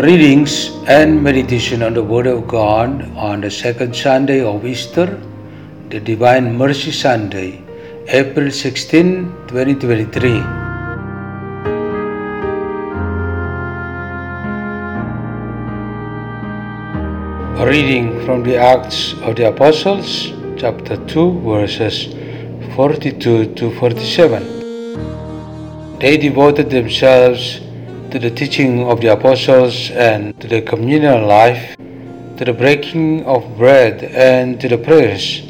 [0.00, 5.20] Readings and meditation on the Word of God on the second Sunday of Easter,
[5.90, 7.62] the Divine Mercy Sunday,
[8.08, 10.40] April 16, 2023.
[17.60, 22.06] A reading from the Acts of the Apostles, chapter 2, verses
[22.74, 25.98] 42 to 47.
[25.98, 27.60] They devoted themselves
[28.10, 31.76] to the teaching of the apostles and to the communal life,
[32.36, 35.42] to the breaking of bread and to the prayers.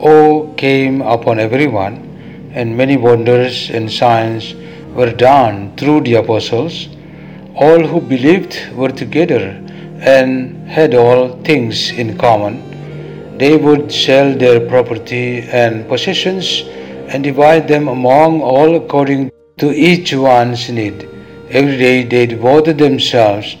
[0.00, 1.94] Awe came upon everyone,
[2.52, 4.54] and many wonders and signs
[4.94, 6.88] were done through the apostles.
[7.54, 9.62] All who believed were together
[10.00, 12.60] and had all things in common.
[13.38, 16.62] They would sell their property and possessions
[17.08, 21.08] and divide them among all according to each one's need.
[21.50, 23.56] Every day they devoted themselves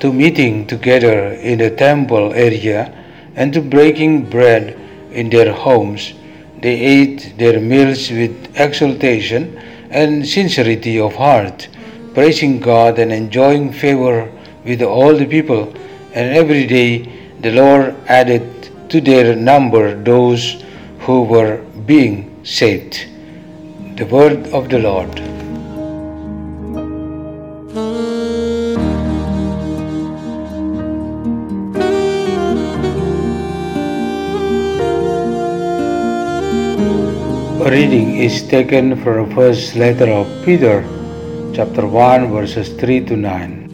[0.00, 2.92] to meeting together in the temple area
[3.34, 4.78] and to breaking bread
[5.10, 6.12] in their homes.
[6.60, 9.56] They ate their meals with exultation
[9.90, 11.68] and sincerity of heart,
[12.12, 14.30] praising God and enjoying favor
[14.64, 15.72] with all the people.
[16.12, 17.10] And every day
[17.40, 20.62] the Lord added to their number those
[21.00, 23.06] who were being saved.
[23.96, 25.39] The word of the Lord.
[37.70, 40.82] Reading is taken from the first letter of Peter,
[41.54, 43.68] chapter 1, verses 3 to 9.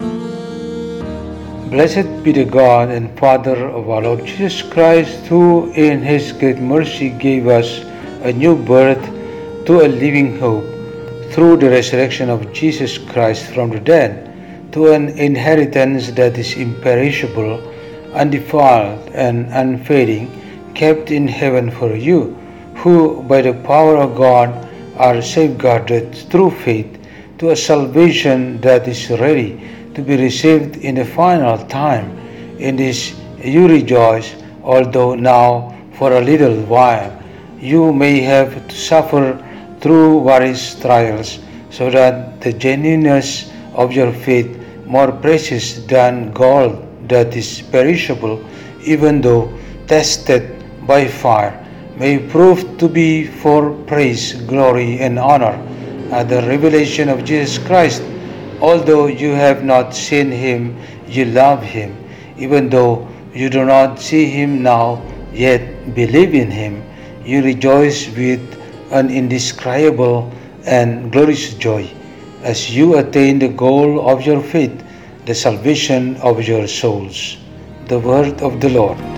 [1.70, 6.58] Blessed be the God and Father of our Lord Jesus Christ, who in his great
[6.58, 7.78] mercy gave us
[8.20, 9.02] a new birth
[9.64, 10.66] to a living hope
[11.32, 14.28] through the resurrection of Jesus Christ from the dead,
[14.72, 17.66] to an inheritance that is imperishable,
[18.12, 20.28] undefiled, and unfading,
[20.74, 22.36] kept in heaven for you
[22.86, 24.48] who by the power of God
[24.96, 26.92] are safeguarded through faith
[27.36, 29.50] to a salvation that is ready
[29.92, 32.06] to be received in the final time.
[32.60, 37.10] In this you rejoice, although now for a little while
[37.58, 39.34] you may have to suffer
[39.80, 47.34] through various trials, so that the genuineness of your faith, more precious than gold that
[47.34, 48.38] is perishable,
[48.84, 49.52] even though
[49.88, 50.54] tested
[50.86, 51.65] by fire,
[51.96, 55.56] may prove to be for praise, glory, and honor
[56.12, 58.02] at the revelation of Jesus Christ.
[58.60, 61.96] Although you have not seen him, you love him.
[62.36, 65.02] Even though you do not see him now,
[65.32, 66.84] yet believe in him,
[67.24, 68.40] you rejoice with
[68.92, 70.32] an indescribable
[70.64, 71.90] and glorious joy
[72.42, 74.84] as you attain the goal of your faith,
[75.24, 77.38] the salvation of your souls.
[77.88, 79.15] The word of the Lord.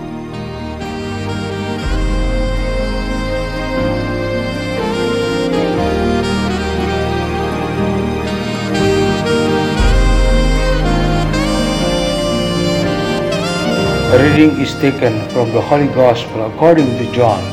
[14.09, 17.43] A reading is taken from the Holy Gospel according to John,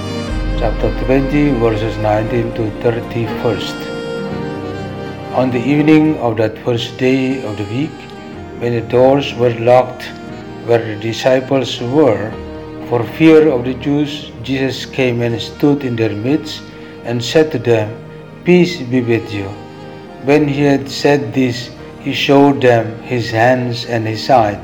[0.58, 3.76] chapter 20, verses 19 to 31st.
[5.34, 7.92] On the evening of that first day of the week,
[8.56, 10.04] when the doors were locked
[10.64, 12.32] where the disciples were,
[12.88, 16.62] for fear of the Jews, Jesus came and stood in their midst
[17.04, 17.92] and said to them,
[18.46, 19.48] Peace be with you.
[20.24, 21.68] When he had said this,
[22.00, 24.58] he showed them his hands and his side.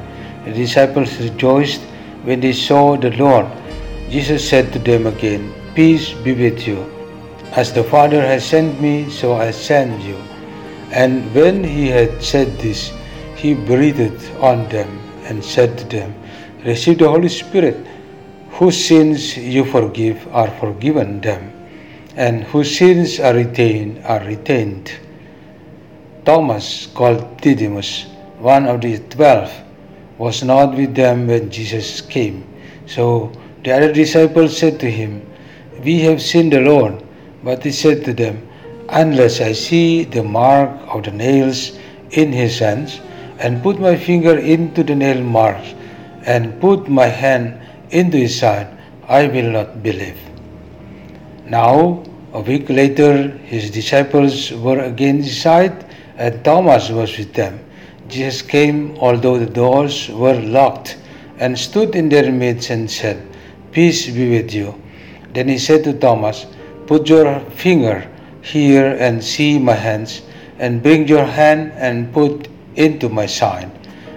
[0.45, 1.83] The disciples rejoiced
[2.25, 3.47] when they saw the Lord.
[4.09, 6.85] Jesus said to them again, Peace be with you.
[7.53, 10.17] As the Father has sent me, so I send you.
[10.93, 12.93] And when he had said this,
[13.37, 14.89] he breathed on them
[15.25, 16.15] and said to them,
[16.65, 17.87] Receive the Holy Spirit.
[18.53, 21.51] Whose sins you forgive are forgiven them,
[22.17, 24.93] and whose sins are retained are retained.
[26.25, 28.05] Thomas, called Didymus,
[28.39, 29.51] one of the twelve,
[30.23, 32.45] was not with them when Jesus came.
[32.87, 33.33] So
[33.65, 35.27] the other disciples said to him,
[35.85, 37.03] We have seen the Lord.
[37.43, 38.49] But he said to them,
[38.89, 41.79] unless I see the mark of the nails
[42.11, 43.01] in his hands,
[43.39, 45.75] and put my finger into the nail marks,
[46.25, 47.59] and put my hand
[47.91, 48.69] into his side,
[49.09, 50.19] I will not believe.
[51.47, 55.85] Now, a week later, his disciples were again inside,
[56.17, 57.59] and Thomas was with them.
[58.09, 60.99] Jesus came, although the doors were locked,
[61.39, 63.27] and stood in their midst and said,
[63.73, 64.75] Peace be with you.
[65.33, 66.47] Then he said to Thomas,
[66.87, 68.07] Put your finger
[68.43, 70.23] here and see my hands,
[70.59, 73.71] and bring your hand and put into my side,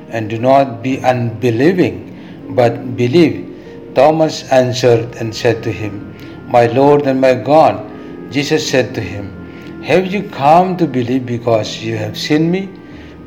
[0.10, 3.52] and do not be unbelieving, but believe.
[3.96, 6.14] Thomas answered and said to him,
[6.50, 7.92] My Lord and my God.
[8.32, 12.70] Jesus said to him, Have you come to believe because you have seen me?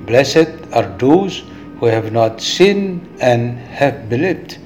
[0.08, 1.44] Blessed are those
[1.78, 4.56] who have not seen and have believed.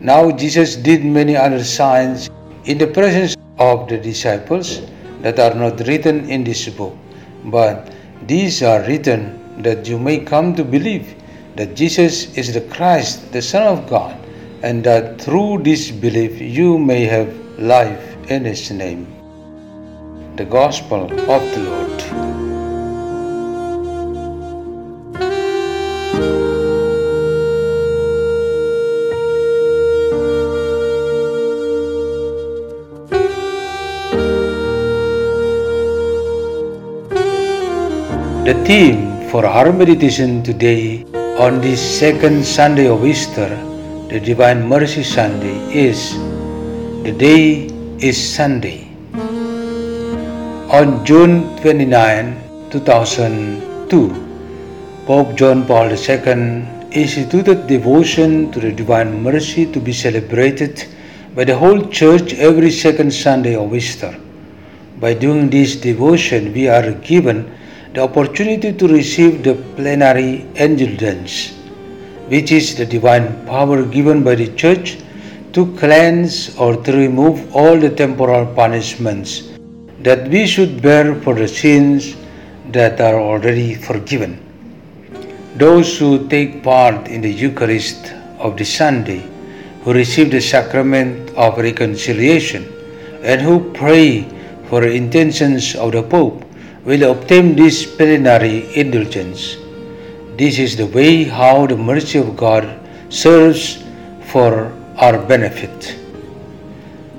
[0.00, 2.30] Now Jesus did many other signs
[2.64, 4.80] in the presence of the disciples
[5.22, 6.96] that are not written in this book,
[7.46, 7.92] but
[8.28, 11.16] these are written that you may come to believe
[11.56, 14.16] that Jesus is the Christ, the Son of God,
[14.62, 19.06] and that through this belief you may have life in His name.
[20.36, 22.43] The Gospel of the Lord.
[38.44, 41.02] The theme for our meditation today
[41.40, 43.48] on this second Sunday of Easter,
[44.10, 46.12] the Divine Mercy Sunday, is
[47.04, 48.86] The Day is Sunday.
[50.68, 54.12] On June 29, 2002,
[55.06, 60.84] Pope John Paul II instituted devotion to the Divine Mercy to be celebrated
[61.34, 64.14] by the whole Church every second Sunday of Easter.
[65.00, 67.50] By doing this devotion, we are given
[67.94, 71.52] the opportunity to receive the plenary indulgence,
[72.26, 74.98] which is the divine power given by the Church
[75.52, 79.42] to cleanse or to remove all the temporal punishments
[80.00, 82.16] that we should bear for the sins
[82.72, 84.40] that are already forgiven.
[85.54, 89.22] Those who take part in the Eucharist of the Sunday,
[89.82, 92.64] who receive the sacrament of reconciliation,
[93.22, 94.26] and who pray
[94.68, 96.44] for the intentions of the Pope
[96.84, 99.56] will obtain this plenary indulgence.
[100.36, 102.78] This is the way how the mercy of God
[103.08, 103.82] serves
[104.30, 105.96] for our benefit.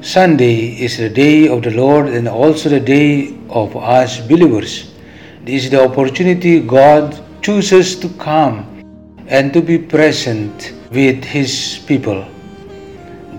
[0.01, 4.91] Sunday is the day of the Lord and also the day of us believers.
[5.43, 8.69] This is the opportunity God chooses to come
[9.27, 12.23] and to be present with His people.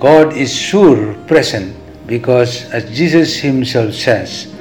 [0.01, 1.77] God is sure present
[2.07, 4.56] because, as Jesus Himself says,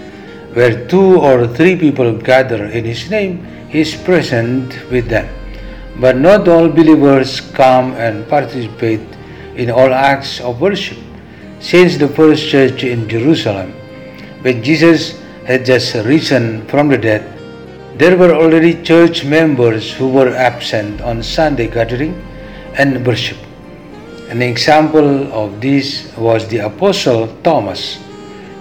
[0.56, 5.28] where two or three people gather in His name, He is present with them.
[6.00, 9.04] But not all believers come and participate
[9.56, 10.98] in all acts of worship.
[11.60, 13.72] Since the first church in Jerusalem,
[14.44, 17.24] when Jesus had just risen from the dead,
[18.00, 22.16] there were already church members who were absent on Sunday gathering
[22.78, 23.38] and worship.
[24.30, 28.00] An example of this was the Apostle Thomas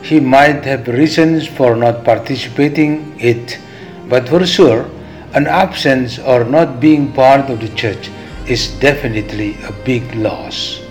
[0.05, 3.59] he might have reasons for not participating it,
[4.07, 4.85] but for sure,
[5.33, 8.11] an absence or not being part of the church
[8.47, 10.83] is definitely a big loss.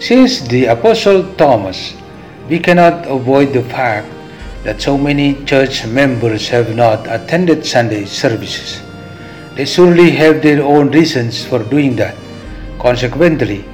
[0.00, 1.94] Since the Apostle Thomas,
[2.48, 4.08] we cannot avoid the fact
[4.64, 8.82] that so many church members have not attended Sunday services.
[9.54, 12.16] They surely have their own reasons for doing that.
[12.80, 13.64] Consequently,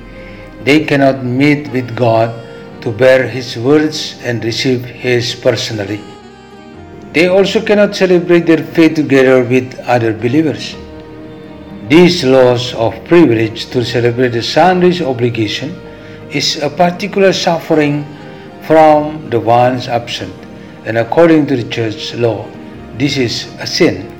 [0.64, 2.44] they cannot meet with God
[2.85, 6.00] to bear His words and receive His personally.
[7.12, 10.76] They also cannot celebrate their faith together with other believers.
[11.88, 15.75] This loss of privilege to celebrate the Sunday's obligation
[16.31, 18.05] is a particular suffering
[18.67, 20.35] from the ones absent,
[20.85, 22.49] and according to the church law,
[22.99, 24.11] this is a sin.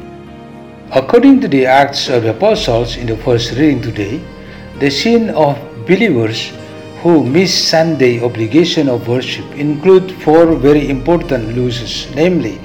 [0.93, 4.23] According to the Acts of the Apostles in the first reading today,
[4.79, 6.53] the sin of believers
[7.05, 12.59] who miss Sunday obligation of worship include four very important losses, namely,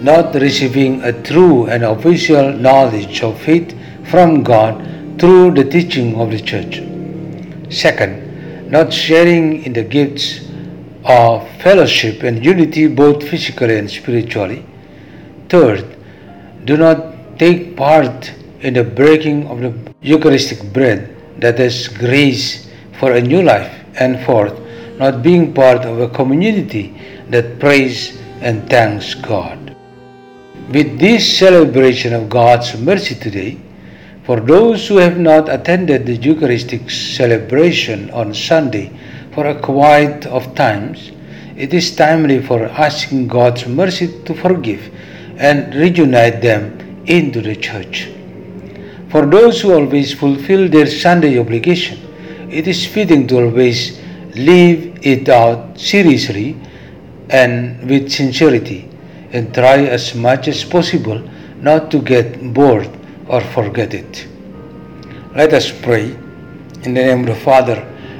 [0.00, 3.72] not receiving a true and official knowledge of faith
[4.10, 4.74] from God
[5.16, 6.82] through the teaching of the church.
[7.72, 10.40] Second, not sharing in the gifts
[11.04, 14.66] of fellowship and unity both physically and spiritually.
[15.48, 15.84] Third,
[16.64, 22.71] do not take part in the breaking of the Eucharistic bread that is grace
[23.02, 24.56] for a new life, and fourth,
[24.96, 26.94] not being part of a community
[27.30, 29.74] that prays and thanks God.
[30.72, 33.58] With this celebration of God's mercy today,
[34.22, 38.96] for those who have not attended the Eucharistic celebration on Sunday
[39.32, 41.10] for a quiet of times,
[41.56, 44.94] it is timely for asking God's mercy to forgive
[45.38, 48.12] and reunite them into the church.
[49.10, 52.11] For those who always fulfill their Sunday obligation,
[52.52, 53.98] it is fitting to always
[54.34, 56.56] live it out seriously
[57.30, 58.88] and with sincerity
[59.32, 61.18] and try as much as possible
[61.60, 62.90] not to get bored
[63.28, 64.26] or forget it.
[65.34, 66.10] Let us pray.
[66.84, 67.76] In the name of the Father,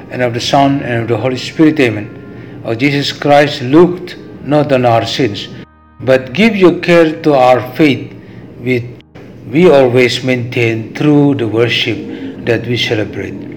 [0.09, 2.61] and of the Son, and of the Holy Spirit, Amen.
[2.65, 5.49] O Jesus Christ, looked not on our sins,
[5.99, 8.13] but give your care to our faith,
[8.59, 8.85] which
[9.47, 13.52] we always maintain through the worship that we celebrate.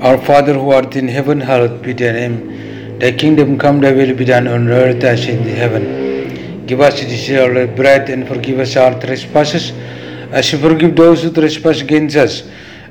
[0.00, 2.98] Our Father who art in heaven, hallowed be thy name.
[2.98, 6.66] Thy kingdom come, thy will be done on earth as in heaven.
[6.66, 9.70] Give us this day our bread, and forgive us our trespasses,
[10.32, 12.42] as we forgive those who trespass against us.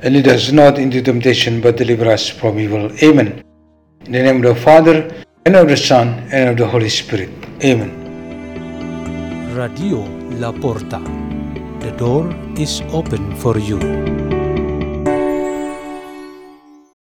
[0.02, 2.92] And lead us not into temptation, but deliver us from evil.
[3.04, 3.44] Amen.
[4.06, 7.30] In the name of the Father, and of the Son, and of the Holy Spirit.
[7.64, 7.92] Amen.
[9.56, 10.00] Radio
[10.40, 11.00] La Porta.
[11.80, 14.25] The door is open for you.